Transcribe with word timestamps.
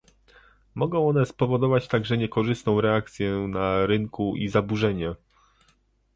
Mogą 0.75 1.09
one 1.09 1.25
spowodować 1.25 1.87
także 1.87 2.17
niekorzystną 2.17 2.81
reakcję 2.81 3.31
na 3.35 3.85
rynku 3.85 4.35
i 4.35 4.49
zaburzenia 4.49 5.15